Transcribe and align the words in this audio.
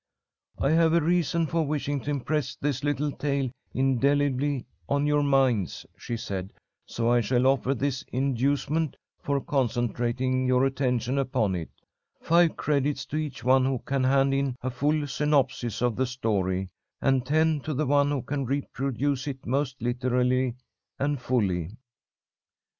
"I 0.57 0.71
have 0.71 0.93
a 0.93 0.99
reason 0.99 1.45
for 1.45 1.63
wishing 1.63 2.01
to 2.01 2.09
impress 2.09 2.55
this 2.55 2.83
little 2.83 3.11
tale 3.11 3.51
indelibly 3.71 4.65
on 4.89 5.05
your 5.05 5.21
minds," 5.21 5.85
she 5.95 6.17
said, 6.17 6.53
"so 6.87 7.11
I 7.11 7.21
shall 7.21 7.45
offer 7.45 7.75
this 7.75 8.01
inducement 8.11 8.95
for 9.21 9.39
concentrating 9.39 10.47
your 10.47 10.65
attention 10.65 11.19
upon 11.19 11.53
it: 11.53 11.69
five 12.19 12.57
credits 12.57 13.05
to 13.05 13.17
each 13.17 13.43
one 13.43 13.63
who 13.63 13.77
can 13.85 14.03
hand 14.03 14.33
in 14.33 14.55
a 14.63 14.71
full 14.71 15.05
synopsis 15.05 15.83
of 15.83 15.95
the 15.95 16.07
story, 16.07 16.69
and 16.99 17.23
ten 17.23 17.59
to 17.59 17.75
the 17.75 17.85
one 17.85 18.09
who 18.09 18.23
can 18.23 18.43
reproduce 18.47 19.27
it 19.27 19.45
most 19.45 19.79
literally 19.83 20.55
and 20.97 21.21
fully." 21.21 21.77